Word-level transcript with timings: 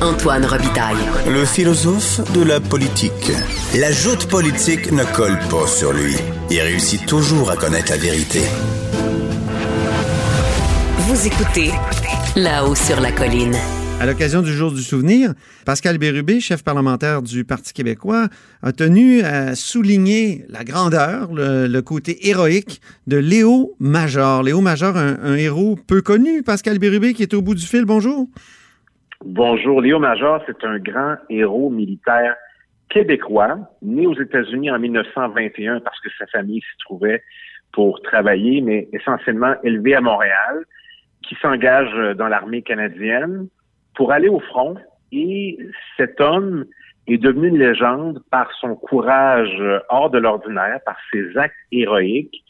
Antoine 0.00 0.46
Robitaille. 0.46 0.96
Le 1.28 1.44
philosophe 1.44 2.20
de 2.32 2.44
la 2.44 2.60
politique. 2.60 3.32
La 3.74 3.90
joute 3.90 4.26
politique 4.28 4.92
ne 4.92 5.02
colle 5.02 5.36
pas 5.50 5.66
sur 5.66 5.92
lui. 5.92 6.14
Il 6.50 6.60
réussit 6.60 7.04
toujours 7.04 7.50
à 7.50 7.56
connaître 7.56 7.90
la 7.90 7.98
vérité. 7.98 8.40
Vous 10.98 11.26
écoutez 11.26 11.72
là-haut 12.36 12.76
sur 12.76 13.00
la 13.00 13.10
colline. 13.10 13.56
À 13.98 14.06
l'occasion 14.06 14.42
du 14.42 14.52
jour 14.52 14.70
du 14.70 14.82
souvenir, 14.82 15.34
Pascal 15.64 15.98
Bérubé, 15.98 16.38
chef 16.38 16.62
parlementaire 16.62 17.20
du 17.20 17.44
Parti 17.44 17.72
québécois, 17.72 18.28
a 18.62 18.70
tenu 18.70 19.22
à 19.22 19.56
souligner 19.56 20.44
la 20.48 20.62
grandeur, 20.62 21.30
le, 21.32 21.80
côté 21.80 22.28
héroïque 22.28 22.80
de 23.08 23.16
Léo 23.16 23.74
Major. 23.80 24.44
Léo 24.44 24.60
Major, 24.60 24.96
un, 24.96 25.34
héros 25.34 25.76
peu 25.88 26.02
connu. 26.02 26.44
Pascal 26.44 26.78
Bérubé 26.78 27.14
qui 27.14 27.22
est 27.22 27.34
au 27.34 27.42
bout 27.42 27.56
du 27.56 27.66
fil, 27.66 27.84
bonjour. 27.84 28.28
Bonjour. 29.24 29.80
Léo 29.80 29.98
Major, 29.98 30.40
c'est 30.46 30.64
un 30.64 30.78
grand 30.78 31.16
héros 31.28 31.70
militaire 31.70 32.36
québécois, 32.88 33.58
né 33.82 34.06
aux 34.06 34.14
États-Unis 34.14 34.70
en 34.70 34.78
1921 34.78 35.80
parce 35.80 35.98
que 36.00 36.08
sa 36.16 36.26
famille 36.28 36.60
s'y 36.60 36.78
trouvait 36.84 37.24
pour 37.72 38.00
travailler, 38.02 38.60
mais 38.60 38.88
essentiellement 38.92 39.54
élevé 39.64 39.96
à 39.96 40.00
Montréal, 40.00 40.64
qui 41.26 41.34
s'engage 41.42 42.16
dans 42.16 42.28
l'armée 42.28 42.62
canadienne 42.62 43.48
pour 43.96 44.12
aller 44.12 44.28
au 44.28 44.38
front. 44.38 44.76
Et 45.10 45.58
cet 45.96 46.20
homme 46.20 46.64
est 47.08 47.18
devenu 47.18 47.48
une 47.48 47.58
légende 47.58 48.22
par 48.30 48.52
son 48.60 48.76
courage 48.76 49.60
hors 49.88 50.10
de 50.10 50.18
l'ordinaire, 50.18 50.78
par 50.86 50.96
ses 51.12 51.36
actes 51.36 51.56
héroïques. 51.72 52.44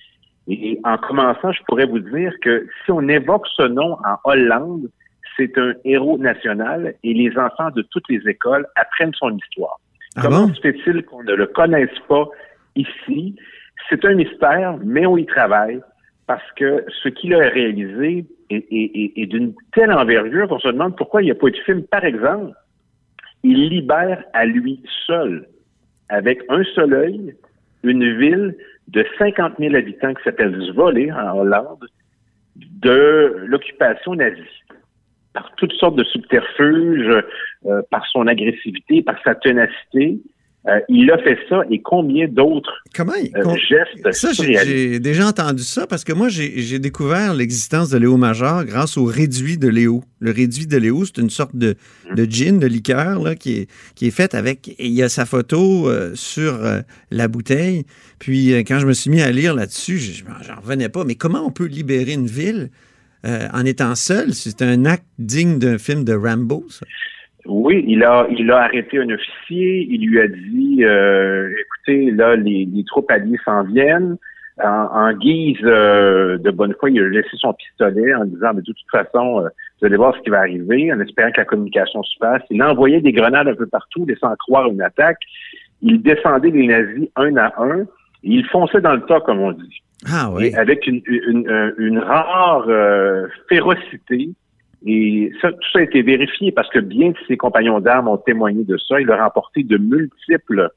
Et 0.49 0.79
en 0.85 0.99
commençant, 0.99 1.51
je 1.51 1.63
pourrais 1.67 1.87
vous 1.87 1.99
dire 1.99 2.35
que 2.43 2.67
si 2.85 2.93
on 2.93 3.09
évoque 3.09 3.47
ce 3.57 3.63
nom 3.63 3.95
en 4.05 4.19
Hollande, 4.25 4.91
c'est 5.39 5.57
un 5.57 5.73
héros 5.85 6.19
national 6.19 6.95
et 7.05 7.15
les 7.15 7.37
enfants 7.39 7.71
de 7.71 7.83
toutes 7.83 8.09
les 8.09 8.21
écoles 8.29 8.67
apprennent 8.75 9.15
son 9.15 9.37
histoire. 9.37 9.79
Ah 10.17 10.23
Comment 10.23 10.53
se 10.53 10.61
fait-il 10.61 11.05
qu'on 11.05 11.23
ne 11.23 11.35
le 11.35 11.47
connaisse 11.47 11.97
pas 12.09 12.29
ici? 12.75 13.37
C'est 13.89 14.05
un 14.05 14.15
mystère, 14.15 14.77
mais 14.85 15.07
on 15.07 15.17
y 15.17 15.27
travaille 15.27 15.81
parce 16.27 16.51
que 16.57 16.85
ce 17.03 17.09
qu'il 17.09 17.35
a 17.35 17.49
réalisé 17.49 18.27
est, 18.51 19.27
d'une 19.27 19.55
telle 19.73 19.93
envergure 19.93 20.49
qu'on 20.49 20.59
se 20.59 20.69
demande 20.69 20.97
pourquoi 20.97 21.23
il 21.23 21.27
n'y 21.27 21.31
a 21.31 21.35
pas 21.35 21.47
eu 21.47 21.53
de 21.53 21.59
film. 21.59 21.83
Par 21.85 22.05
exemple, 22.05 22.53
il 23.45 23.69
libère 23.69 24.25
à 24.33 24.45
lui 24.45 24.83
seul, 25.07 25.47
avec 26.09 26.41
un 26.49 26.65
seul 26.75 26.93
œil, 26.93 27.35
une 27.85 28.19
ville 28.19 28.57
de 28.89 29.07
50 29.19 29.55
000 29.59 29.75
habitants 29.75 30.15
qui 30.15 30.23
s'appelle 30.25 30.59
Zwolle, 30.73 31.13
en 31.13 31.39
Hollande, 31.39 31.87
de 32.57 33.45
l'occupation 33.47 34.15
nazie 34.15 34.43
par 35.39 35.53
toutes 35.57 35.73
sortes 35.75 35.97
de 35.97 36.05
subterfuges, 36.05 37.25
euh, 37.67 37.83
par 37.91 38.05
son 38.13 38.27
agressivité, 38.27 39.03
par 39.03 39.17
sa 39.23 39.35
ténacité. 39.37 40.19
Euh, 40.67 40.81
il 40.89 41.11
a 41.13 41.19
fait 41.19 41.39
ça 41.49 41.63
et 41.71 41.81
combien 41.81 42.27
d'autres 42.27 42.83
Comment 42.95 43.13
euh, 43.13 43.57
gestes 43.57 44.13
Ça, 44.13 44.33
j'ai 44.33 44.99
déjà 44.99 45.29
entendu 45.29 45.63
ça 45.63 45.87
parce 45.87 46.03
que 46.03 46.13
moi, 46.13 46.29
j'ai 46.29 46.79
découvert 46.81 47.33
l'existence 47.33 47.91
de 47.91 47.99
Léo 47.99 48.17
Major 48.17 48.65
grâce 48.65 48.97
au 48.97 49.05
réduit 49.05 49.57
de 49.57 49.69
Léo. 49.69 50.03
Le 50.19 50.33
réduit 50.33 50.67
de 50.67 50.77
Léo, 50.77 51.05
c'est 51.05 51.19
une 51.19 51.31
sorte 51.31 51.55
de, 51.55 51.77
hum. 52.11 52.17
de, 52.17 52.25
gin, 52.25 52.59
de 52.59 52.67
liqueur 52.67 53.23
là, 53.23 53.37
qui, 53.37 53.61
est, 53.61 53.71
qui 53.95 54.09
est 54.09 54.11
faite 54.11 54.35
avec. 54.35 54.75
il 54.81 54.93
y 54.93 55.03
a 55.05 55.09
sa 55.09 55.25
photo 55.25 55.89
sur 56.15 56.59
la 57.13 57.29
bouteille. 57.29 57.85
Puis 58.19 58.51
quand 58.65 58.81
je 58.81 58.87
me 58.87 58.93
suis 58.93 59.11
mis 59.11 59.23
à 59.23 59.31
lire 59.31 59.55
là-dessus, 59.55 59.99
j'en 59.99 60.61
revenais 60.61 60.89
pas. 60.89 61.05
Mais 61.05 61.15
comment 61.15 61.47
on 61.47 61.51
peut 61.53 61.67
libérer 61.67 62.13
une 62.13 62.27
ville 62.27 62.71
euh, 63.25 63.49
en 63.53 63.65
étant 63.65 63.95
seul. 63.95 64.33
C'est 64.33 64.63
un 64.63 64.85
acte 64.85 65.07
digne 65.19 65.59
d'un 65.59 65.79
film 65.79 66.05
de 66.05 66.15
Rambo, 66.15 66.65
ça? 66.69 66.87
Oui, 67.47 67.83
il 67.89 68.05
a, 68.05 68.27
il 68.31 68.51
a 68.51 68.65
arrêté 68.65 68.99
un 68.99 69.09
officier. 69.09 69.87
Il 69.91 70.07
lui 70.07 70.21
a 70.21 70.29
dit, 70.29 70.85
euh, 70.85 71.49
écoutez, 71.49 72.11
là, 72.11 72.37
les, 72.37 72.69
troupes 72.87 73.11
alliées 73.11 73.39
s'en 73.45 73.65
viennent. 73.65 74.17
En, 74.63 75.13
guise 75.13 75.57
euh, 75.63 76.37
de 76.37 76.51
bonne 76.51 76.75
foi, 76.81 76.91
il 76.91 77.01
a 77.01 77.09
laissé 77.09 77.37
son 77.37 77.55
pistolet 77.55 78.13
en 78.15 78.25
disant, 78.25 78.53
de 78.55 78.61
toute 78.61 78.77
façon, 78.91 79.45
vous 79.81 79.87
allez 79.87 79.97
voir 79.97 80.17
ce 80.17 80.21
qui 80.23 80.31
va 80.31 80.41
arriver, 80.41 80.93
en 80.93 80.99
espérant 81.01 81.31
que 81.31 81.39
la 81.39 81.45
communication 81.45 82.03
se 82.03 82.17
fasse. 82.19 82.43
Il 82.51 82.63
envoyait 82.63 83.01
des 83.01 83.13
grenades 83.13 83.47
un 83.49 83.55
peu 83.55 83.67
partout, 83.67 84.05
laissant 84.05 84.35
croire 84.37 84.69
une 84.69 84.83
attaque. 84.83 85.21
Il 85.81 86.03
descendait 86.03 86.51
les 86.51 86.67
nazis 86.67 87.09
un 87.17 87.37
à 87.37 87.53
un. 87.59 87.83
Et 88.25 88.31
il 88.31 88.47
fonçait 88.47 88.81
dans 88.81 88.95
le 88.95 89.03
tas, 89.03 89.21
comme 89.21 89.41
on 89.41 89.53
dit. 89.53 89.83
Ah 90.07 90.31
oui. 90.33 90.55
avec 90.55 90.87
une, 90.87 91.03
une, 91.07 91.49
euh, 91.49 91.73
une 91.79 91.99
rare 91.99 92.67
euh, 92.69 93.27
férocité. 93.49 94.31
Et 94.87 95.33
ça, 95.41 95.51
tout 95.51 95.69
ça 95.73 95.81
a 95.81 95.83
été 95.83 96.03
vérifié 96.03 96.53
parce 96.53 96.69
que 96.71 96.79
bien 96.79 97.13
que 97.13 97.19
ses 97.27 97.37
compagnons 97.37 97.81
d'armes 97.81 98.07
ont 98.09 98.17
témoigné 98.17 98.65
de 98.65 98.77
ça, 98.77 99.01
il 99.01 99.11
a 99.11 99.23
remporté 99.23 99.65
de 99.65 99.77
multiples 99.77 100.71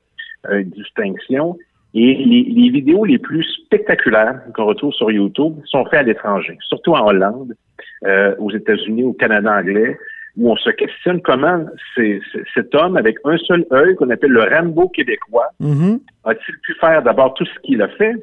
euh, 0.49 0.63
distinctions. 0.63 1.57
Et 1.93 2.15
les, 2.15 2.43
les, 2.43 2.69
vidéos 2.69 3.05
les 3.05 3.19
plus 3.19 3.43
spectaculaires 3.65 4.41
qu'on 4.55 4.65
retrouve 4.65 4.93
sur 4.93 5.11
YouTube 5.11 5.55
sont 5.65 5.83
faites 5.85 5.99
à 5.99 6.03
l'étranger, 6.03 6.57
surtout 6.69 6.93
en 6.93 7.05
Hollande, 7.05 7.53
aux 8.39 8.49
États-Unis, 8.49 9.03
au 9.03 9.11
Canada 9.11 9.57
anglais, 9.57 9.97
où 10.37 10.49
on 10.49 10.55
se 10.55 10.69
questionne 10.69 11.21
comment 11.21 11.65
cet 12.53 12.73
homme, 12.75 12.95
avec 12.95 13.17
un 13.25 13.37
seul 13.39 13.65
œil, 13.73 13.95
qu'on 13.95 14.09
appelle 14.09 14.31
le 14.31 14.43
Rambo 14.43 14.87
québécois, 14.87 15.49
mm-hmm. 15.61 15.99
a-t-il 16.23 16.55
pu 16.59 16.73
faire 16.79 17.03
d'abord 17.03 17.33
tout 17.33 17.45
ce 17.45 17.59
qu'il 17.59 17.81
a 17.81 17.89
fait, 17.89 18.15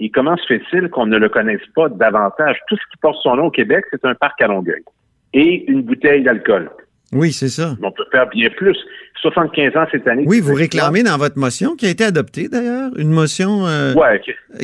et 0.00 0.10
comment 0.10 0.36
se 0.38 0.46
fait-il 0.46 0.88
qu'on 0.88 1.06
ne 1.06 1.18
le 1.18 1.28
connaisse 1.28 1.60
pas 1.74 1.88
davantage? 1.90 2.56
Tout 2.68 2.76
ce 2.76 2.82
qui 2.90 2.96
porte 3.00 3.18
son 3.22 3.36
nom 3.36 3.46
au 3.46 3.50
Québec, 3.50 3.84
c'est 3.90 4.04
un 4.04 4.14
parc 4.14 4.40
à 4.40 4.46
Longueuil 4.46 4.82
et 5.34 5.70
une 5.70 5.82
bouteille 5.82 6.24
d'alcool. 6.24 6.70
Oui, 7.12 7.32
c'est 7.32 7.48
ça. 7.48 7.76
On 7.82 7.92
peut 7.92 8.06
faire 8.10 8.28
bien 8.28 8.48
plus. 8.50 8.76
75 9.20 9.76
ans 9.76 9.84
cette 9.92 10.06
année. 10.08 10.24
Oui, 10.26 10.40
vous 10.40 10.54
réclamez 10.54 11.02
dans 11.02 11.18
votre 11.18 11.38
motion, 11.38 11.76
qui 11.76 11.86
a 11.86 11.90
été 11.90 12.04
adoptée 12.04 12.48
d'ailleurs, 12.48 12.90
une 12.96 13.10
motion 13.10 13.66
euh, 13.66 13.92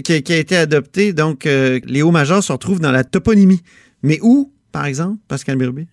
qui, 0.02 0.12
a 0.12 0.36
été 0.36 0.56
adoptée. 0.56 1.12
Donc, 1.12 1.44
euh, 1.44 1.80
les 1.86 2.03
hauts 2.03 2.12
majeurs 2.12 2.42
se 2.42 2.53
retrouvent 2.53 2.80
dans 2.80 2.92
la 2.92 3.04
toponymie. 3.04 3.62
Mais 4.03 4.18
où, 4.22 4.53
par 4.72 4.86
exemple, 4.86 5.18
Pascal 5.28 5.56
Birbé? 5.56 5.86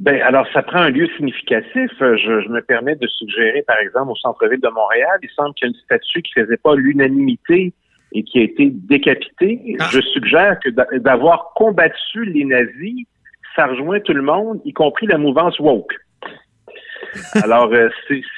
Ben, 0.00 0.20
alors, 0.22 0.46
ça 0.52 0.62
prend 0.62 0.78
un 0.78 0.90
lieu 0.90 1.06
significatif. 1.16 1.90
Je, 2.00 2.16
je 2.16 2.48
me 2.48 2.62
permets 2.62 2.96
de 2.96 3.06
suggérer, 3.06 3.62
par 3.66 3.78
exemple, 3.78 4.10
au 4.10 4.16
centre-ville 4.16 4.60
de 4.60 4.68
Montréal, 4.68 5.18
il 5.22 5.30
semble 5.36 5.54
qu'il 5.54 5.68
y 5.68 5.70
a 5.70 5.74
une 5.74 5.80
statue 5.84 6.22
qui 6.22 6.32
ne 6.36 6.44
faisait 6.44 6.56
pas 6.56 6.74
l'unanimité 6.74 7.72
et 8.12 8.22
qui 8.22 8.38
a 8.38 8.42
été 8.42 8.70
décapité. 8.70 9.76
Ah. 9.78 9.88
Je 9.92 10.00
suggère 10.00 10.58
que 10.60 10.70
d'avoir 10.98 11.52
combattu 11.54 12.24
les 12.24 12.44
nazis, 12.44 13.06
ça 13.54 13.66
rejoint 13.66 14.00
tout 14.00 14.12
le 14.12 14.22
monde, 14.22 14.60
y 14.64 14.72
compris 14.72 15.06
la 15.06 15.18
mouvance 15.18 15.58
woke. 15.58 15.94
Alors, 17.42 17.72
euh, 17.72 17.88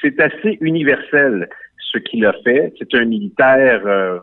c'est 0.01 0.19
assez 0.19 0.57
universel 0.61 1.49
ce 1.91 1.97
qu'il 1.99 2.25
a 2.25 2.33
fait. 2.43 2.73
C'est 2.79 2.93
un 2.95 3.05
militaire 3.05 3.81
euh, 3.85 4.19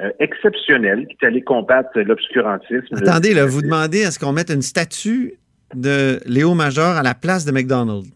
euh, 0.00 0.10
exceptionnel 0.18 1.06
qui 1.06 1.16
est 1.20 1.26
allé 1.26 1.42
combattre 1.42 1.98
l'obscurantisme. 2.00 2.96
Attendez, 2.96 3.34
là, 3.34 3.46
vous 3.46 3.62
demandez 3.62 4.04
à 4.04 4.10
ce 4.10 4.18
qu'on 4.18 4.32
mette 4.32 4.50
une 4.50 4.62
statue 4.62 5.34
de 5.74 6.20
Léo 6.26 6.54
Major 6.54 6.96
à 6.96 7.02
la 7.02 7.14
place 7.14 7.44
de 7.44 7.52
McDonald's? 7.52 8.10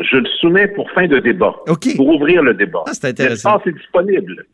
Je 0.00 0.16
le 0.16 0.28
soumets 0.40 0.68
pour 0.68 0.90
fin 0.92 1.06
de 1.06 1.18
débat. 1.18 1.54
Pour 1.96 2.08
ouvrir 2.08 2.42
le 2.42 2.54
débat. 2.54 2.84
Ah, 2.86 2.92
c'est 2.94 3.08
intéressant. 3.08 3.56
L'espace 3.56 3.66
est 3.66 3.78
disponible 3.78 4.46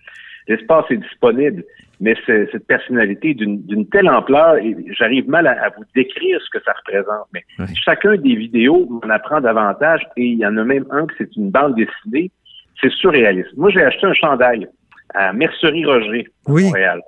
l'espace 0.49 0.85
est 0.91 0.97
disponible, 0.97 1.65
mais 2.01 2.15
cette 2.27 2.67
personnalité 2.67 3.35
d'une 3.35 3.89
telle 3.89 4.09
ampleur, 4.09 4.57
et 4.57 4.77
j'arrive 4.99 5.29
mal 5.29 5.47
à, 5.47 5.71
vous 5.77 5.85
décrire 5.95 6.41
ce 6.43 6.51
que 6.51 6.63
ça 6.65 6.73
représente, 6.73 7.27
mais 7.33 7.43
chacun 7.75 8.17
des 8.17 8.37
vidéos, 8.37 8.89
on 9.03 9.09
apprend 9.09 9.41
davantage, 9.41 10.03
et 10.17 10.25
il 10.25 10.39
y 10.39 10.47
en 10.47 10.57
a 10.57 10.65
même 10.65 10.85
un 10.91 11.07
que 11.07 11.15
c'est 11.19 11.35
une 11.37 11.51
bande 11.51 11.75
dessinée, 11.75 12.31
c'est 12.81 12.93
surréaliste. 12.93 13.57
Moi, 13.57 13.71
j'ai 13.71 13.83
acheté 13.83 14.07
un 14.07 14.13
chandail 14.13 14.69
à 15.15 15.33
Mercerie 15.33 15.85
Roger, 15.87 16.29
à 16.47 16.51
Montréal. 16.51 17.01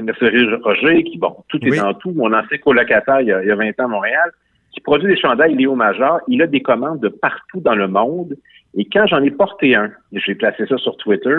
Mercerie 0.00 0.54
Roger, 0.62 1.04
qui, 1.04 1.18
bon, 1.18 1.36
tout 1.48 1.62
est 1.62 1.76
dans 1.76 1.92
tout, 1.94 2.12
mon 2.12 2.32
ancien 2.32 2.56
colocataire 2.58 3.20
il 3.20 3.26
y, 3.26 3.32
a, 3.32 3.42
il 3.42 3.48
y 3.48 3.50
a 3.50 3.56
20 3.56 3.68
ans 3.80 3.84
à 3.84 3.88
Montréal, 3.88 4.30
qui 4.72 4.80
produit 4.80 5.08
des 5.08 5.20
chandails 5.20 5.54
Léo 5.54 5.74
Major, 5.74 6.20
il 6.28 6.40
a 6.40 6.46
des 6.46 6.62
commandes 6.62 7.00
de 7.00 7.08
partout 7.08 7.60
dans 7.60 7.74
le 7.74 7.88
monde, 7.88 8.34
et 8.76 8.86
quand 8.90 9.06
j'en 9.06 9.22
ai 9.22 9.30
porté 9.30 9.74
un, 9.74 9.90
j'ai 10.12 10.34
placé 10.34 10.66
ça 10.66 10.78
sur 10.78 10.96
Twitter, 10.96 11.36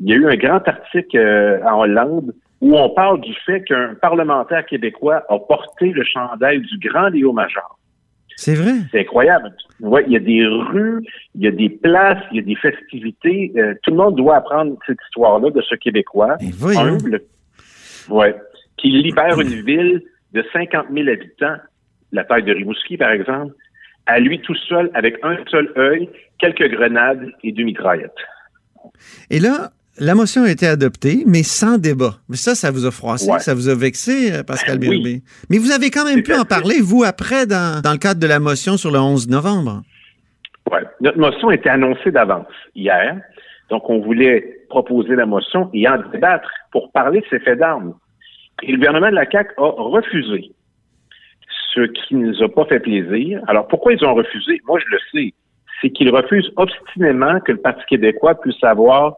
il 0.00 0.08
y 0.08 0.12
a 0.12 0.16
eu 0.16 0.26
un 0.26 0.36
grand 0.36 0.66
article 0.66 1.16
euh, 1.16 1.62
en 1.64 1.80
Hollande 1.80 2.34
où 2.60 2.76
on 2.76 2.90
parle 2.90 3.20
du 3.20 3.34
fait 3.46 3.62
qu'un 3.64 3.94
parlementaire 4.00 4.66
québécois 4.66 5.24
a 5.28 5.38
porté 5.38 5.92
le 5.92 6.04
chandail 6.04 6.60
du 6.60 6.88
grand 6.88 7.08
Léo 7.08 7.32
Major. 7.32 7.78
C'est 8.36 8.54
vrai? 8.54 8.72
C'est 8.90 9.00
incroyable. 9.00 9.52
Ouais, 9.80 10.04
il 10.06 10.12
y 10.12 10.16
a 10.16 10.20
des 10.20 10.46
rues, 10.46 11.04
il 11.34 11.42
y 11.42 11.46
a 11.46 11.50
des 11.50 11.68
places, 11.68 12.22
il 12.32 12.36
y 12.36 12.40
a 12.40 12.42
des 12.42 12.54
festivités. 12.54 13.52
Euh, 13.56 13.74
tout 13.82 13.90
le 13.90 13.98
monde 13.98 14.16
doit 14.16 14.36
apprendre 14.36 14.76
cette 14.86 14.98
histoire-là 15.08 15.50
de 15.50 15.60
ce 15.60 15.74
Québécois 15.74 16.36
humble, 16.64 17.22
ouais, 18.08 18.34
qui 18.78 18.88
libère 18.88 19.40
une 19.40 19.62
ville 19.62 20.02
de 20.32 20.44
50 20.52 20.86
000 20.90 21.08
habitants, 21.08 21.56
la 22.12 22.24
taille 22.24 22.44
de 22.44 22.52
Rimouski 22.52 22.96
par 22.96 23.10
exemple, 23.10 23.54
à 24.06 24.18
lui 24.20 24.40
tout 24.40 24.54
seul 24.54 24.90
avec 24.94 25.18
un 25.22 25.36
seul 25.50 25.70
œil, 25.76 26.08
quelques 26.38 26.70
grenades 26.70 27.30
et 27.42 27.52
deux 27.52 27.64
mitraillettes. 27.64 28.12
Et 29.28 29.38
là, 29.38 29.70
la 29.98 30.14
motion 30.14 30.44
a 30.44 30.50
été 30.50 30.66
adoptée, 30.66 31.24
mais 31.26 31.42
sans 31.42 31.78
débat. 31.78 32.14
Mais 32.28 32.36
ça, 32.36 32.54
ça 32.54 32.70
vous 32.70 32.86
a 32.86 32.90
froissé, 32.90 33.30
ça 33.38 33.54
vous 33.54 33.68
a 33.68 33.74
vexé, 33.74 34.32
euh, 34.32 34.42
Pascal 34.42 34.78
ben 34.78 34.90
Bérubé? 34.90 35.22
Mais 35.50 35.58
vous 35.58 35.72
avez 35.72 35.90
quand 35.90 36.04
même 36.04 36.22
pu 36.22 36.34
en 36.34 36.44
parler, 36.44 36.80
vous, 36.80 37.04
après, 37.04 37.46
dans, 37.46 37.82
dans, 37.82 37.92
le 37.92 37.98
cadre 37.98 38.20
de 38.20 38.26
la 38.26 38.38
motion 38.40 38.76
sur 38.76 38.90
le 38.90 38.98
11 38.98 39.28
novembre. 39.28 39.82
Oui. 40.70 40.78
Notre 41.00 41.18
motion 41.18 41.48
a 41.48 41.54
été 41.54 41.68
annoncée 41.68 42.10
d'avance 42.10 42.46
hier. 42.74 43.20
Donc, 43.68 43.88
on 43.88 44.00
voulait 44.00 44.64
proposer 44.68 45.14
la 45.16 45.26
motion 45.26 45.70
et 45.74 45.88
en 45.88 45.98
débattre 46.12 46.50
pour 46.72 46.90
parler 46.92 47.20
de 47.20 47.26
ces 47.30 47.40
faits 47.40 47.58
d'armes. 47.58 47.94
Et 48.62 48.72
le 48.72 48.78
gouvernement 48.78 49.10
de 49.10 49.14
la 49.14 49.30
CAQ 49.30 49.54
a 49.58 49.62
refusé, 49.62 50.52
ce 51.74 51.80
qui 51.82 52.14
ne 52.14 52.28
nous 52.28 52.42
a 52.42 52.48
pas 52.48 52.64
fait 52.66 52.80
plaisir. 52.80 53.40
Alors, 53.46 53.68
pourquoi 53.68 53.92
ils 53.92 54.04
ont 54.04 54.14
refusé? 54.14 54.60
Moi, 54.66 54.78
je 54.80 54.90
le 54.90 54.98
sais. 55.12 55.34
C'est 55.80 55.90
qu'ils 55.90 56.10
refusent 56.10 56.52
obstinément 56.56 57.40
que 57.40 57.52
le 57.52 57.58
Parti 57.58 57.82
québécois 57.88 58.34
puisse 58.40 58.62
avoir 58.62 59.16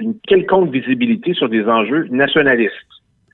une 0.00 0.18
quelconque 0.20 0.70
visibilité 0.70 1.34
sur 1.34 1.48
des 1.48 1.64
enjeux 1.64 2.06
nationalistes. 2.10 2.74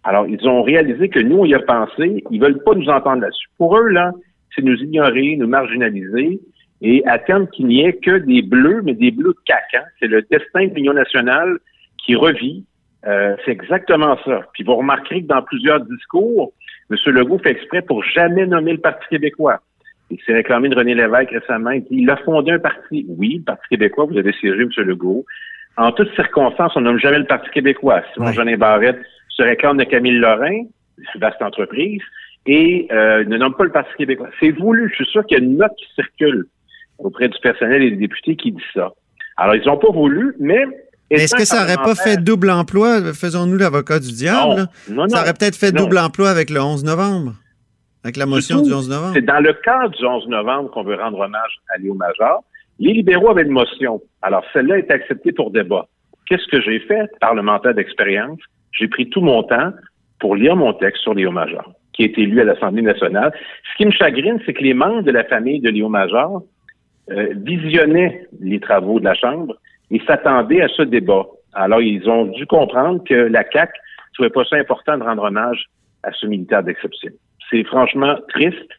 Alors, 0.04 0.26
ils 0.28 0.46
ont 0.46 0.62
réalisé 0.62 1.08
que 1.08 1.20
nous, 1.20 1.38
on 1.38 1.44
y 1.44 1.54
a 1.54 1.60
pensé, 1.60 2.22
ils 2.30 2.40
veulent 2.40 2.62
pas 2.62 2.74
nous 2.74 2.88
entendre 2.88 3.22
là-dessus. 3.22 3.48
Pour 3.58 3.76
eux, 3.76 3.88
là, 3.88 4.12
c'est 4.54 4.62
nous 4.62 4.76
ignorer, 4.76 5.36
nous 5.36 5.48
marginaliser, 5.48 6.40
et 6.82 7.02
terme 7.26 7.48
qu'il 7.48 7.66
n'y 7.66 7.84
ait 7.84 7.94
que 7.94 8.18
des 8.18 8.42
bleus, 8.42 8.82
mais 8.84 8.94
des 8.94 9.10
bleus 9.10 9.34
de 9.34 9.52
hein. 9.52 9.82
C'est 9.98 10.06
le 10.06 10.22
destin 10.30 10.66
de 10.66 10.74
l'Union 10.74 10.92
nationale 10.92 11.58
qui 12.04 12.14
revit. 12.14 12.64
Euh, 13.06 13.34
c'est 13.44 13.52
exactement 13.52 14.18
ça. 14.24 14.42
Puis 14.52 14.62
vous 14.64 14.74
remarquerez 14.74 15.22
que 15.22 15.26
dans 15.26 15.42
plusieurs 15.42 15.80
discours, 15.80 16.52
M. 16.90 16.96
Legault 17.06 17.38
fait 17.38 17.50
exprès 17.50 17.82
pour 17.82 18.02
jamais 18.04 18.46
nommer 18.46 18.72
le 18.72 18.78
Parti 18.78 19.06
québécois. 19.08 19.60
Il 20.10 20.18
s'est 20.24 20.34
réclamé 20.34 20.68
de 20.68 20.76
René 20.76 20.94
Lévesque 20.94 21.30
récemment. 21.30 21.72
Il 21.90 22.08
a 22.10 22.16
fondé 22.18 22.52
un 22.52 22.58
parti. 22.58 23.06
Oui, 23.08 23.36
le 23.38 23.42
Parti 23.42 23.66
québécois, 23.70 24.04
vous 24.04 24.18
avez 24.18 24.32
siégé, 24.32 24.62
M. 24.62 24.70
Legault. 24.84 25.24
En 25.76 25.92
toutes 25.92 26.14
circonstances, 26.14 26.72
on 26.76 26.80
nomme 26.80 26.98
jamais 26.98 27.18
le 27.18 27.26
Parti 27.26 27.50
québécois. 27.50 28.02
Simon 28.14 28.32
Jeanin 28.32 28.56
Barrette 28.56 28.98
se 29.28 29.42
réclame 29.42 29.76
de 29.76 29.84
Camille 29.84 30.18
Lorrain, 30.18 30.62
vaste 31.20 31.42
entreprise, 31.42 32.00
et 32.46 32.88
euh, 32.92 33.24
ne 33.24 33.36
nomme 33.36 33.54
pas 33.54 33.64
le 33.64 33.72
Parti 33.72 33.90
québécois. 33.98 34.28
C'est 34.40 34.52
voulu. 34.52 34.88
Je 34.90 34.94
suis 34.96 35.12
sûr 35.12 35.24
qu'il 35.26 35.38
y 35.38 35.40
a 35.40 35.44
une 35.44 35.58
note 35.58 35.72
qui 35.76 35.86
circule 35.94 36.46
auprès 36.98 37.28
du 37.28 37.38
personnel 37.42 37.82
et 37.82 37.90
des 37.90 37.96
députés 37.96 38.36
qui 38.36 38.52
dit 38.52 38.62
ça. 38.72 38.92
Alors, 39.36 39.54
ils 39.54 39.66
n'ont 39.66 39.76
pas 39.76 39.92
voulu, 39.92 40.34
mais... 40.38 40.64
Est-ce 41.10 41.36
que 41.36 41.44
ça 41.44 41.60
n'aurait 41.60 41.76
pas 41.76 41.94
fait 41.94 42.16
double 42.16 42.50
emploi? 42.50 43.12
Faisons-nous 43.12 43.58
l'avocat 43.58 44.00
du 44.00 44.10
diable. 44.10 44.66
Non, 44.90 45.08
ça 45.08 45.20
aurait 45.20 45.34
peut-être 45.34 45.54
fait 45.54 45.70
double 45.70 45.98
emploi 45.98 46.30
avec 46.30 46.50
le 46.50 46.60
11 46.60 46.84
novembre, 46.84 47.34
avec 48.02 48.16
la 48.16 48.26
motion 48.26 48.60
du 48.60 48.72
11 48.72 48.88
novembre. 48.88 49.12
C'est 49.14 49.24
dans 49.24 49.38
le 49.38 49.52
cadre 49.52 49.90
du 49.90 50.04
11 50.04 50.26
novembre 50.26 50.70
qu'on 50.72 50.82
veut 50.82 50.96
rendre 50.96 51.20
hommage 51.20 51.60
à 51.72 51.78
Léo 51.78 51.94
Major. 51.94 52.42
Les 52.78 52.92
libéraux 52.92 53.30
avaient 53.30 53.42
une 53.42 53.50
motion. 53.50 54.00
Alors, 54.22 54.44
celle-là 54.52 54.78
est 54.78 54.90
acceptée 54.90 55.32
pour 55.32 55.50
débat. 55.50 55.86
Qu'est-ce 56.28 56.46
que 56.48 56.60
j'ai 56.60 56.80
fait, 56.80 57.08
parlementaire 57.20 57.74
d'expérience? 57.74 58.40
J'ai 58.72 58.88
pris 58.88 59.08
tout 59.08 59.20
mon 59.20 59.42
temps 59.42 59.72
pour 60.18 60.36
lire 60.36 60.56
mon 60.56 60.72
texte 60.74 61.02
sur 61.02 61.14
Léo 61.14 61.30
Major, 61.30 61.72
qui 61.92 62.02
a 62.02 62.06
été 62.06 62.22
lu 62.26 62.40
à 62.40 62.44
l'Assemblée 62.44 62.82
nationale. 62.82 63.32
Ce 63.70 63.76
qui 63.76 63.86
me 63.86 63.92
chagrine, 63.92 64.40
c'est 64.44 64.52
que 64.52 64.62
les 64.62 64.74
membres 64.74 65.02
de 65.02 65.10
la 65.10 65.24
famille 65.24 65.60
de 65.60 65.70
Léo 65.70 65.88
Major 65.88 66.42
euh, 67.10 67.28
visionnaient 67.36 68.26
les 68.40 68.60
travaux 68.60 68.98
de 68.98 69.04
la 69.04 69.14
Chambre 69.14 69.54
et 69.90 70.00
s'attendaient 70.06 70.62
à 70.62 70.68
ce 70.68 70.82
débat. 70.82 71.26
Alors, 71.54 71.80
ils 71.80 72.08
ont 72.08 72.26
dû 72.26 72.46
comprendre 72.46 73.02
que 73.04 73.14
la 73.14 73.44
CAC 73.44 73.70
ne 73.70 74.14
trouvait 74.14 74.30
pas 74.30 74.44
ça 74.44 74.56
important 74.56 74.98
de 74.98 75.04
rendre 75.04 75.22
hommage 75.22 75.66
à 76.02 76.12
ce 76.12 76.26
militaire 76.26 76.62
d'exception. 76.62 77.12
C'est 77.50 77.64
franchement 77.64 78.16
triste 78.28 78.70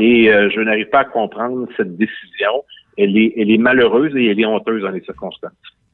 et 0.00 0.32
euh, 0.32 0.48
je 0.50 0.60
n'arrive 0.60 0.88
pas 0.88 1.00
à 1.00 1.04
comprendre 1.04 1.68
cette 1.76 1.96
décision. 1.96 2.64
Elle 2.96 3.16
est, 3.16 3.34
elle 3.36 3.50
est 3.50 3.58
malheureuse 3.58 4.14
et 4.16 4.26
elle 4.26 4.40
est 4.40 4.46
honteuse 4.46 4.82
dans 4.82 4.90
les 4.90 5.02
circonstances. 5.02 5.52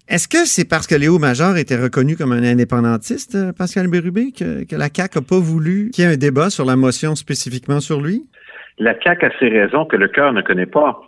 Est-ce 0.09 0.29
que 0.29 0.45
c'est 0.45 0.69
parce 0.69 0.87
que 0.87 0.95
Léo 0.95 1.19
Major 1.19 1.57
était 1.57 1.81
reconnu 1.81 2.17
comme 2.17 2.33
un 2.33 2.43
indépendantiste, 2.43 3.35
euh, 3.35 3.53
Pascal 3.53 3.89
Bérubé, 3.89 4.33
que, 4.33 4.65
que 4.65 4.77
la 4.77 4.89
CAQ 4.93 5.19
n'a 5.19 5.25
pas 5.25 5.39
voulu 5.39 5.91
qu'il 5.91 6.05
y 6.05 6.07
ait 6.07 6.13
un 6.13 6.17
débat 6.17 6.51
sur 6.51 6.65
la 6.65 6.77
motion 6.77 7.15
spécifiquement 7.15 7.81
sur 7.81 8.01
lui? 8.01 8.27
La 8.79 8.95
CAQ 9.01 9.27
a 9.27 9.31
ses 9.39 9.49
raisons 9.49 9.85
que 9.87 9.97
le 9.97 10.09
cœur 10.09 10.33
ne 10.33 10.43
connaît 10.43 10.67
pas. 10.67 11.01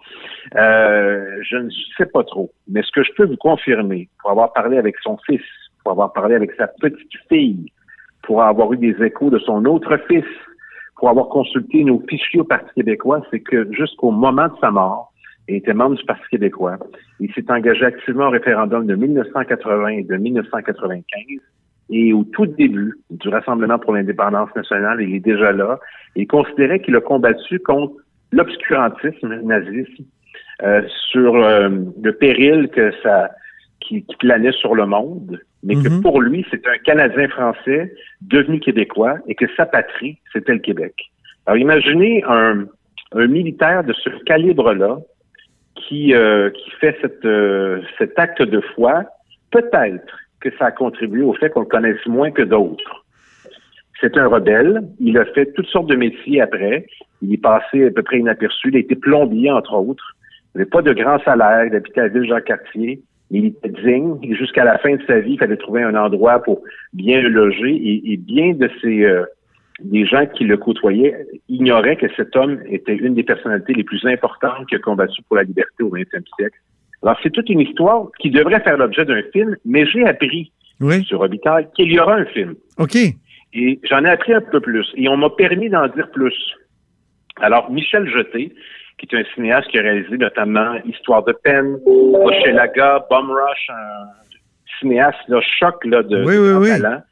Euh, 0.56 1.38
je 1.42 1.56
ne 1.56 1.70
sais 1.96 2.06
pas 2.06 2.22
trop, 2.22 2.52
mais 2.68 2.82
ce 2.82 2.92
que 2.92 3.02
je 3.02 3.10
peux 3.16 3.26
vous 3.26 3.36
confirmer, 3.36 4.08
pour 4.20 4.30
avoir 4.30 4.52
parlé 4.52 4.78
avec 4.78 4.96
son 5.02 5.18
fils, 5.26 5.42
pour 5.82 5.92
avoir 5.92 6.12
parlé 6.12 6.34
avec 6.34 6.52
sa 6.56 6.68
petite 6.68 7.12
fille, 7.28 7.72
pour 8.22 8.42
avoir 8.42 8.72
eu 8.72 8.76
des 8.76 8.96
échos 9.04 9.30
de 9.30 9.38
son 9.38 9.64
autre 9.64 9.98
fils, 10.08 10.24
pour 10.96 11.08
avoir 11.08 11.28
consulté 11.28 11.82
nos 11.84 12.02
fichiers 12.08 12.40
au 12.40 12.44
Parti 12.44 12.70
québécois, 12.74 13.22
c'est 13.30 13.40
que 13.40 13.68
jusqu'au 13.72 14.10
moment 14.10 14.46
de 14.46 14.54
sa 14.60 14.70
mort, 14.70 15.12
il 15.48 15.56
était 15.56 15.74
membre 15.74 15.96
du 15.96 16.04
Parti 16.04 16.24
québécois. 16.30 16.78
Il 17.20 17.32
s'est 17.34 17.50
engagé 17.50 17.84
activement 17.84 18.28
au 18.28 18.30
référendum 18.30 18.86
de 18.86 18.94
1980 18.94 19.88
et 19.88 20.02
de 20.02 20.16
1995. 20.16 21.04
Et 21.90 22.12
au 22.12 22.24
tout 22.24 22.46
début 22.46 22.94
du 23.10 23.28
Rassemblement 23.28 23.78
pour 23.78 23.92
l'indépendance 23.92 24.54
nationale, 24.56 25.02
il 25.02 25.16
est 25.16 25.20
déjà 25.20 25.52
là. 25.52 25.78
Il 26.16 26.26
considérait 26.26 26.80
qu'il 26.80 26.96
a 26.96 27.00
combattu 27.00 27.58
contre 27.60 27.94
l'obscurantisme 28.32 29.40
nazisme, 29.42 30.04
euh, 30.62 30.82
sur 31.10 31.34
euh, 31.34 31.68
le 32.02 32.12
péril 32.12 32.68
que 32.68 32.92
ça 33.02 33.30
qui, 33.80 34.04
planait 34.18 34.52
sur 34.52 34.74
le 34.74 34.86
monde, 34.86 35.40
mais 35.62 35.74
que 35.74 35.88
mhm. 35.88 36.00
pour 36.00 36.22
lui, 36.22 36.46
c'est 36.50 36.66
un 36.66 36.78
Canadien 36.78 37.28
français 37.28 37.92
devenu 38.22 38.60
québécois 38.60 39.16
et 39.26 39.34
que 39.34 39.46
sa 39.56 39.66
patrie, 39.66 40.18
c'était 40.32 40.54
le 40.54 40.60
Québec. 40.60 40.94
Alors 41.46 41.58
imaginez 41.58 42.24
un, 42.26 42.64
un 43.12 43.26
militaire 43.26 43.84
de 43.84 43.92
ce 43.92 44.10
calibre-là 44.24 44.98
qui, 45.74 46.14
euh, 46.14 46.50
qui 46.50 46.70
fait 46.80 46.96
cette, 47.00 47.26
cet 47.98 48.18
acte 48.18 48.42
de 48.42 48.60
foi, 48.74 49.04
peut-être 49.50 50.18
que 50.40 50.50
ça 50.58 50.66
a 50.66 50.70
contribué 50.70 51.22
au 51.22 51.34
fait 51.34 51.50
qu'on 51.50 51.60
le 51.60 51.66
connaisse 51.66 52.04
moins 52.06 52.30
que 52.30 52.42
d'autres. 52.42 53.04
C'est 54.00 54.16
un 54.18 54.26
rebelle. 54.26 54.82
Il 55.00 55.16
a 55.18 55.24
fait 55.24 55.52
toutes 55.52 55.68
sortes 55.68 55.88
de 55.88 55.96
métiers 55.96 56.40
après. 56.40 56.86
Il 57.22 57.32
est 57.32 57.42
passé 57.42 57.86
à 57.86 57.90
peu 57.90 58.02
près 58.02 58.18
inaperçu. 58.18 58.68
Il 58.68 58.76
a 58.76 58.80
été 58.80 58.94
plombier, 58.96 59.50
entre 59.50 59.74
autres. 59.74 60.16
Il 60.54 60.58
n'avait 60.58 60.70
pas 60.70 60.82
de 60.82 60.92
grand 60.92 61.18
salaire, 61.24 61.64
il 61.64 61.74
habitait 61.74 62.02
à 62.02 62.08
Ville-Jean-Cartier, 62.08 63.00
il 63.30 63.46
était 63.46 63.68
digne. 63.70 64.18
Jusqu'à 64.36 64.64
la 64.64 64.78
fin 64.78 64.94
de 64.94 65.02
sa 65.06 65.18
vie, 65.18 65.32
il 65.32 65.38
fallait 65.38 65.56
trouver 65.56 65.82
un 65.82 65.96
endroit 65.96 66.40
pour 66.40 66.62
bien 66.92 67.20
le 67.20 67.28
loger. 67.28 67.74
Et, 68.04 68.16
bien 68.16 68.52
de 68.52 68.70
ces 68.80 69.04
euh, 69.04 69.24
des 69.80 70.06
gens 70.06 70.26
qui 70.26 70.44
le 70.44 70.56
côtoyaient 70.56 71.26
ignoraient 71.48 71.96
que 71.96 72.06
cet 72.16 72.36
homme 72.36 72.60
était 72.68 72.94
une 72.94 73.14
des 73.14 73.24
personnalités 73.24 73.74
les 73.74 73.84
plus 73.84 74.04
importantes 74.06 74.66
qui 74.68 74.76
a 74.76 74.78
combattu 74.78 75.22
pour 75.22 75.36
la 75.36 75.42
liberté 75.42 75.82
au 75.82 75.90
XXe 75.90 76.28
siècle. 76.38 76.58
Alors, 77.02 77.18
c'est 77.22 77.30
toute 77.30 77.50
une 77.50 77.60
histoire 77.60 78.06
qui 78.20 78.30
devrait 78.30 78.60
faire 78.60 78.78
l'objet 78.78 79.04
d'un 79.04 79.22
film, 79.32 79.56
mais 79.64 79.84
j'ai 79.86 80.06
appris 80.06 80.52
sur 81.06 81.18
Robitaille 81.18 81.68
qu'il 81.74 81.92
y 81.92 81.98
aura 81.98 82.14
un 82.14 82.24
film. 82.26 82.54
OK. 82.78 82.96
Et 83.52 83.80
j'en 83.84 84.04
ai 84.04 84.10
appris 84.10 84.32
un 84.32 84.40
peu 84.40 84.60
plus. 84.60 84.86
Et 84.96 85.08
on 85.08 85.16
m'a 85.16 85.30
permis 85.30 85.68
d'en 85.68 85.86
dire 85.88 86.10
plus. 86.12 86.34
Alors, 87.40 87.70
Michel 87.70 88.08
Jeté, 88.08 88.54
qui 88.98 89.06
est 89.06 89.18
un 89.18 89.24
cinéaste 89.34 89.68
qui 89.68 89.78
a 89.78 89.82
réalisé 89.82 90.16
notamment 90.16 90.74
Histoire 90.84 91.24
de 91.24 91.32
peine, 91.32 91.78
Hochelaga, 91.86 93.06
Bum 93.10 93.30
Rush, 93.30 93.70
un 93.70 94.06
cinéaste 94.80 95.18
là, 95.28 95.40
choc 95.40 95.84
là, 95.84 96.02
de, 96.02 96.24
oui, 96.24 96.68
talent. 96.68 97.02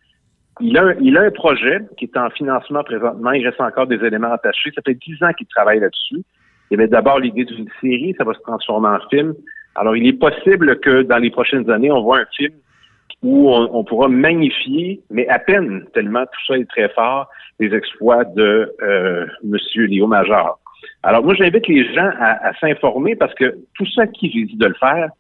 Il 0.61 0.77
a, 0.77 0.95
il 1.01 1.17
a 1.17 1.23
un 1.23 1.31
projet 1.31 1.81
qui 1.97 2.05
est 2.05 2.17
en 2.17 2.31
financement 2.31 2.85
présentement. 2.85 3.33
Il 3.33 3.47
reste 3.47 3.61
encore 3.61 3.87
des 3.87 4.05
éléments 4.05 4.33
attachés. 4.33 4.71
Ça 4.75 4.83
fait 4.85 4.95
dix 4.95 5.23
ans 5.23 5.33
qu'il 5.33 5.47
travaille 5.47 5.81
là-dessus. 5.81 6.23
Il 6.71 6.81
avait 6.81 6.89
d'abord 6.89 7.19
l'idée 7.19 7.45
d'une 7.45 7.69
série, 7.81 8.15
ça 8.17 8.25
va 8.25 8.33
se 8.35 8.41
transformer 8.41 8.89
en 8.89 9.09
film. 9.11 9.35
Alors, 9.75 9.97
il 9.97 10.07
est 10.07 10.13
possible 10.15 10.79
que 10.81 11.03
dans 11.03 11.19
les 11.19 11.31
prochaines 11.31 11.71
années, 11.71 11.91
on 11.91 12.03
voit 12.03 12.21
un 12.21 12.27
film 12.37 12.53
où 13.23 13.51
on, 13.51 13.85
pourra 13.85 14.09
magnifier, 14.09 15.01
mais 15.11 15.29
à 15.29 15.39
peine, 15.39 15.85
tellement 15.95 16.25
tout 16.25 16.41
ça 16.49 16.59
est 16.59 16.69
très 16.69 16.89
fort, 16.89 17.29
les 17.61 17.73
exploits 17.73 18.25
de 18.25 18.75
euh, 18.83 19.27
M. 19.45 19.57
Léo 19.87 20.09
Major. 20.09 20.59
Alors 21.05 21.23
moi, 21.23 21.35
j'invite 21.35 21.69
les 21.69 21.93
gens 21.95 22.11
à, 22.19 22.53
s'informer 22.61 23.15
parce 23.15 23.35
que 23.35 23.57
tout 23.75 23.87
ça 23.95 24.07
qui 24.09 24.31
j'ai 24.33 24.45
dit 24.45 24.57
de 24.57 24.67
le 24.67 24.75
faire 24.75 25.11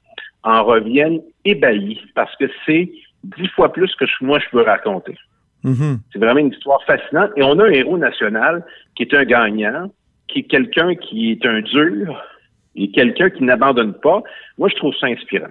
en 0.42 0.64
reviennent 0.64 1.20
ébahis 1.44 2.00
parce 2.14 2.34
que 2.36 2.46
c'est 2.66 2.90
dix 3.24 3.48
fois 3.48 3.72
plus 3.72 3.94
que 3.96 4.04
moi 4.20 4.38
je 4.38 4.46
peux 4.50 4.62
raconter. 4.62 5.16
Mm-hmm. 5.64 5.98
C'est 6.12 6.18
vraiment 6.18 6.40
une 6.40 6.52
histoire 6.52 6.82
fascinante. 6.84 7.30
Et 7.36 7.42
on 7.42 7.58
a 7.58 7.64
un 7.64 7.70
héros 7.70 7.98
national 7.98 8.64
qui 8.96 9.04
est 9.04 9.14
un 9.14 9.24
gagnant, 9.24 9.90
qui 10.28 10.40
est 10.40 10.44
quelqu'un 10.44 10.94
qui 10.94 11.30
est 11.32 11.46
un 11.46 11.60
dur 11.60 12.20
et 12.74 12.90
quelqu'un 12.90 13.30
qui 13.30 13.44
n'abandonne 13.44 13.94
pas. 13.94 14.22
Moi, 14.58 14.68
je 14.68 14.76
trouve 14.76 14.94
ça 15.00 15.06
inspirant. 15.06 15.50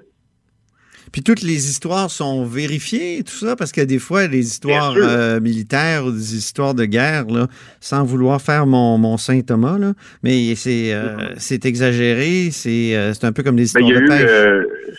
Puis 1.11 1.23
toutes 1.23 1.41
les 1.41 1.69
histoires 1.69 2.09
sont 2.09 2.45
vérifiées, 2.45 3.21
tout 3.23 3.33
ça, 3.33 3.55
parce 3.57 3.73
que 3.73 3.81
des 3.81 3.99
fois, 3.99 4.27
les 4.27 4.47
histoires 4.47 4.93
euh, 4.95 5.41
militaires 5.41 6.05
ou 6.05 6.11
des 6.11 6.35
histoires 6.35 6.73
de 6.73 6.85
guerre, 6.85 7.25
là, 7.25 7.47
sans 7.81 8.05
vouloir 8.05 8.41
faire 8.41 8.65
mon, 8.65 8.97
mon 8.97 9.17
Saint 9.17 9.41
Thomas, 9.41 9.77
là, 9.77 9.93
mais 10.23 10.55
c'est 10.55 10.93
euh, 10.93 11.17
mm-hmm. 11.35 11.67
exagéré, 11.67 12.49
euh, 12.65 13.13
c'est 13.13 13.25
un 13.25 13.33
peu 13.33 13.43
comme 13.43 13.57
des 13.57 13.67
ben, 13.73 13.83
histoires 13.83 14.01
de 14.01 14.07
pêche. 14.07 14.97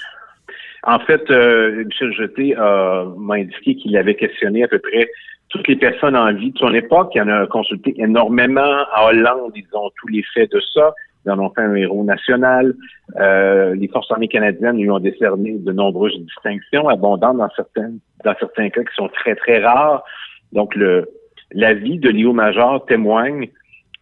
En 0.85 0.99
fait, 1.01 1.31
Michel 1.31 2.13
Jeté 2.13 2.55
m'a 2.57 3.35
indiqué 3.35 3.77
qu'il 3.77 3.97
avait 3.97 4.15
questionné 4.15 4.65
à 4.65 4.69
peu 4.69 4.79
près 4.79 5.09
toutes 5.53 5.69
les 5.69 5.77
personnes 5.77 6.17
en 6.17 6.33
vie 6.33 6.51
de 6.51 6.59
son 6.59 6.73
époque. 6.75 7.13
Il 7.15 7.23
en 7.23 7.29
a 7.29 7.47
consulté 7.47 7.95
énormément. 7.99 8.85
À 8.95 9.07
Hollande, 9.07 9.53
ils 9.55 9.67
ont 9.75 9.91
tous 10.01 10.09
les 10.09 10.25
faits 10.35 10.51
de 10.51 10.61
ça. 10.75 10.95
Ils 11.25 11.31
en 11.31 11.39
ont 11.39 11.51
fait 11.51 11.61
un 11.61 11.75
héros 11.75 12.03
national. 12.03 12.75
Euh, 13.21 13.75
les 13.75 13.87
forces 13.89 14.11
armées 14.11 14.29
canadiennes 14.29 14.79
lui 14.79 14.91
ont 14.91 14.99
décerné 14.99 15.53
de 15.59 15.73
nombreuses 15.73 16.19
distinctions 16.19 16.89
abondantes 16.89 17.37
dans 17.37 17.51
certaines, 17.55 17.99
dans 18.25 18.35
certains 18.41 18.71
cas 18.71 18.83
qui 18.83 18.95
sont 18.97 19.09
très, 19.09 19.37
très 19.37 19.63
rares. 19.63 20.03
Donc, 20.53 20.75
le, 20.75 21.09
la 21.53 21.75
vie 21.75 21.99
de 21.99 22.09
Léo 22.09 22.33
Major 22.33 22.85
témoigne 22.87 23.51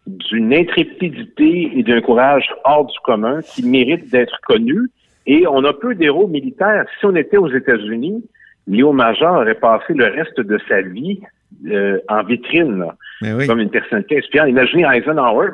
d'une 0.06 0.54
intrépidité 0.54 1.72
et 1.76 1.82
d'un 1.82 2.00
courage 2.00 2.48
hors 2.64 2.86
du 2.86 2.98
commun 3.04 3.40
qui 3.42 3.66
mérite 3.66 4.10
d'être 4.10 4.40
connu. 4.46 4.88
Et 5.32 5.46
on 5.46 5.62
a 5.64 5.72
peu 5.72 5.94
d'héros 5.94 6.26
militaires. 6.26 6.86
Si 6.98 7.06
on 7.06 7.14
était 7.14 7.36
aux 7.36 7.48
États-Unis, 7.48 8.24
Léo 8.66 8.92
Major 8.92 9.36
aurait 9.36 9.54
passé 9.54 9.94
le 9.94 10.06
reste 10.06 10.40
de 10.40 10.58
sa 10.68 10.80
vie 10.82 11.20
euh, 11.66 12.00
en 12.08 12.24
vitrine, 12.24 12.84
comme 13.46 13.60
une 13.60 13.70
personnalité 13.70 14.18
inspirante. 14.18 14.48
Imaginez 14.48 14.86
Eisenhower 14.92 15.50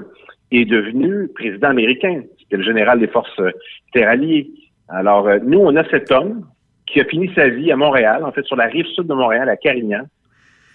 est 0.50 0.64
devenu 0.64 1.28
président 1.28 1.68
américain. 1.68 2.22
C'était 2.38 2.56
le 2.56 2.62
général 2.62 3.00
des 3.00 3.06
forces 3.06 3.38
euh, 3.38 3.50
terraliers. 3.92 4.48
Alors, 4.88 5.28
euh, 5.28 5.40
nous, 5.44 5.58
on 5.58 5.76
a 5.76 5.84
cet 5.90 6.10
homme 6.10 6.46
qui 6.86 6.98
a 7.02 7.04
fini 7.04 7.30
sa 7.34 7.50
vie 7.50 7.70
à 7.70 7.76
Montréal, 7.76 8.24
en 8.24 8.32
fait, 8.32 8.46
sur 8.46 8.56
la 8.56 8.68
rive 8.68 8.86
sud 8.86 9.06
de 9.06 9.12
Montréal, 9.12 9.50
à 9.50 9.58
Carignan, 9.58 10.04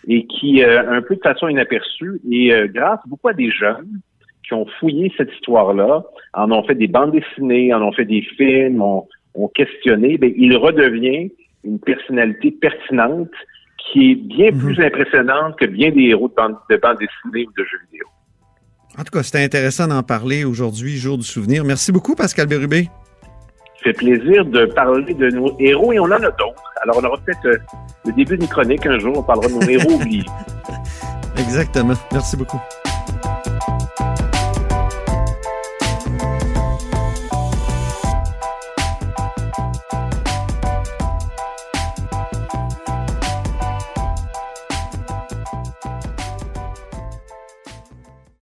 et 0.07 0.27
qui, 0.27 0.63
euh, 0.63 0.87
un 0.87 1.01
peu 1.01 1.15
de 1.15 1.21
façon 1.21 1.47
inaperçue, 1.47 2.21
et 2.29 2.51
grâce 2.67 2.99
beaucoup 3.07 3.29
à 3.29 3.33
des 3.33 3.49
jeunes 3.49 3.99
qui 4.51 4.55
ont 4.55 4.65
fouillé 4.79 5.11
cette 5.15 5.31
histoire-là, 5.33 6.03
en 6.33 6.51
ont 6.51 6.63
fait 6.63 6.75
des 6.75 6.87
bandes 6.87 7.13
dessinées, 7.13 7.73
en 7.73 7.81
ont 7.81 7.93
fait 7.93 8.03
des 8.03 8.21
films, 8.37 8.81
ont, 8.81 9.07
questionné, 9.55 10.17
bien, 10.17 10.29
il 10.35 10.57
redevient 10.57 11.31
une 11.63 11.79
personnalité 11.79 12.51
pertinente 12.51 13.29
qui 13.77 14.11
est 14.11 14.15
bien 14.15 14.51
mhm. 14.51 14.59
plus 14.59 14.83
impressionnante 14.83 15.55
que 15.57 15.65
bien 15.65 15.91
des 15.91 16.09
héros 16.09 16.27
de 16.27 16.33
bandes 16.33 16.55
bande 16.69 16.97
dessinées 16.97 17.47
ou 17.47 17.51
de 17.57 17.63
jeux 17.63 17.79
vidéo. 17.91 18.07
En 18.97 19.03
tout 19.03 19.11
cas, 19.11 19.23
c'était 19.23 19.43
intéressant 19.43 19.87
d'en 19.87 20.03
parler 20.03 20.43
aujourd'hui, 20.43 20.97
jour 20.97 21.17
du 21.17 21.23
souvenir. 21.23 21.63
Merci 21.63 21.93
beaucoup, 21.93 22.15
Pascal 22.15 22.47
Bérubé 22.47 22.87
fait 23.83 23.93
plaisir 23.93 24.45
de 24.45 24.65
parler 24.65 25.11
de 25.11 25.31
nos 25.31 25.55
héros 25.59 25.91
et 25.91 25.99
on 25.99 26.03
en 26.03 26.11
a 26.11 26.19
d'autres. 26.19 26.63
Alors, 26.83 26.99
on 27.01 27.03
aura 27.03 27.17
peut-être 27.17 27.47
euh, 27.47 27.57
le 28.05 28.11
début 28.11 28.37
d'une 28.37 28.47
chronique 28.47 28.85
un 28.85 28.99
jour, 28.99 29.17
on 29.17 29.23
parlera 29.23 29.47
de 29.47 29.53
nos 29.53 29.67
héros 29.67 29.91
oubliés. 29.95 30.23
Exactement. 31.35 31.95
Merci 32.11 32.37
beaucoup. 32.37 32.61